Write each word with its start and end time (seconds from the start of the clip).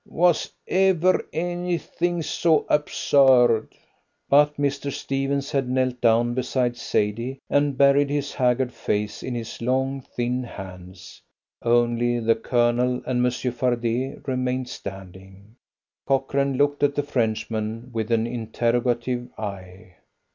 Was 0.09 0.51
ever 0.67 1.27
anything 1.31 2.23
so 2.23 2.65
absurd?" 2.69 3.75
But 4.29 4.55
Mr. 4.57 4.91
Stephens 4.91 5.51
had 5.51 5.69
knelt 5.69 6.01
down 6.01 6.33
beside 6.33 6.75
Sadie 6.75 7.37
and 7.51 7.77
buried 7.77 8.09
his 8.09 8.33
haggard 8.33 8.73
face 8.73 9.21
in 9.21 9.35
his 9.35 9.61
long, 9.61 10.01
thin 10.01 10.41
hands. 10.41 11.21
Only 11.61 12.19
the 12.19 12.33
Colonel 12.33 13.03
and 13.05 13.21
Monsieur 13.21 13.51
Fardet 13.51 14.27
remained 14.27 14.69
standing. 14.69 15.55
Cochrane 16.07 16.57
looked 16.57 16.81
at 16.81 16.95
the 16.95 17.03
Frenchman 17.03 17.91
with 17.93 18.09
an 18.11 18.25
interrogative 18.25 19.29
eye. 19.37 19.97